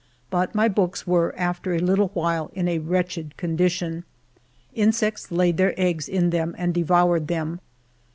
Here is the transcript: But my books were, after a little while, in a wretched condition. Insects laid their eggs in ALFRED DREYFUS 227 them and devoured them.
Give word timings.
But 0.31 0.55
my 0.55 0.67
books 0.67 1.05
were, 1.05 1.31
after 1.37 1.75
a 1.75 1.79
little 1.79 2.07
while, 2.15 2.49
in 2.55 2.67
a 2.67 2.79
wretched 2.79 3.37
condition. 3.37 4.03
Insects 4.73 5.31
laid 5.31 5.57
their 5.57 5.79
eggs 5.79 6.09
in 6.09 6.23
ALFRED 6.23 6.31
DREYFUS 6.31 6.55
227 6.55 6.55
them 6.55 6.55
and 6.57 6.73
devoured 6.73 7.27
them. 7.27 7.59